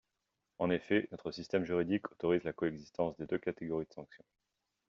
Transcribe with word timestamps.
En 0.57 0.71
effet, 0.71 1.07
notre 1.11 1.29
système 1.31 1.63
juridique 1.63 2.11
autorise 2.11 2.43
la 2.43 2.53
coexistence 2.53 3.15
des 3.17 3.27
deux 3.27 3.37
catégories 3.37 3.85
de 3.85 3.93
sanctions. 3.93 4.25